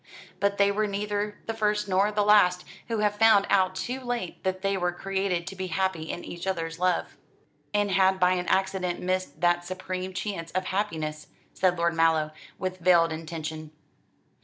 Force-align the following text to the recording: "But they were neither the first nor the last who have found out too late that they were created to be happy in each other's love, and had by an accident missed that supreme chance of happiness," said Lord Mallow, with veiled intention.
"But 0.39 0.57
they 0.57 0.71
were 0.71 0.87
neither 0.87 1.37
the 1.45 1.53
first 1.53 1.87
nor 1.87 2.11
the 2.11 2.23
last 2.23 2.65
who 2.87 3.01
have 3.01 3.17
found 3.19 3.45
out 3.51 3.75
too 3.75 3.99
late 3.99 4.43
that 4.43 4.63
they 4.63 4.75
were 4.75 4.91
created 4.91 5.45
to 5.45 5.55
be 5.55 5.67
happy 5.67 6.09
in 6.09 6.23
each 6.25 6.47
other's 6.47 6.79
love, 6.79 7.17
and 7.71 7.91
had 7.91 8.19
by 8.19 8.31
an 8.31 8.47
accident 8.47 8.99
missed 8.99 9.41
that 9.41 9.63
supreme 9.63 10.11
chance 10.15 10.49
of 10.53 10.65
happiness," 10.65 11.27
said 11.53 11.77
Lord 11.77 11.93
Mallow, 11.93 12.31
with 12.57 12.79
veiled 12.79 13.13
intention. 13.13 13.73